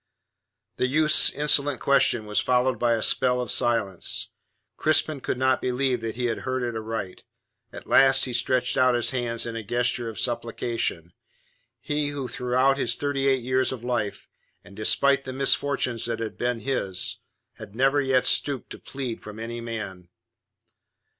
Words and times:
The 0.77 0.87
youth's 0.87 1.29
insolent 1.29 1.79
question 1.79 2.25
was 2.25 2.39
followed 2.39 2.79
by 2.79 2.93
a 2.93 3.03
spell 3.03 3.39
of 3.39 3.51
silence. 3.51 4.29
Crispin 4.75 5.19
could 5.21 5.37
not 5.37 5.61
believe 5.61 6.01
that 6.01 6.15
he 6.15 6.25
had 6.25 6.39
heard 6.39 6.63
aright. 6.75 7.21
At 7.71 7.85
last 7.85 8.25
he 8.25 8.33
stretched 8.33 8.77
out 8.77 8.95
his 8.95 9.11
hands 9.11 9.45
in 9.45 9.55
a 9.55 9.63
gesture 9.63 10.09
of 10.09 10.19
supplication 10.19 11.13
he 11.79 12.07
who 12.07 12.27
throughout 12.27 12.79
his 12.79 12.95
thirty 12.95 13.27
eight 13.27 13.43
years 13.43 13.71
of 13.71 13.83
life, 13.83 14.27
and 14.63 14.75
despite 14.75 15.23
the 15.23 15.33
misfortunes 15.33 16.05
that 16.05 16.17
had 16.19 16.35
been 16.35 16.61
his, 16.61 17.19
had 17.57 17.75
never 17.75 18.01
yet 18.01 18.25
stooped 18.25 18.71
to 18.71 18.79
plead 18.79 19.21
from 19.21 19.37
any 19.37 19.61
man. 19.61 20.09